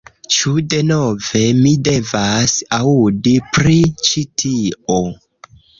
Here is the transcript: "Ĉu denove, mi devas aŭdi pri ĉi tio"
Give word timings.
"Ĉu 0.35 0.53
denove, 0.73 1.41
mi 1.59 1.75
devas 1.89 2.57
aŭdi 2.81 3.39
pri 3.55 3.79
ĉi 4.09 4.29
tio" 4.45 5.03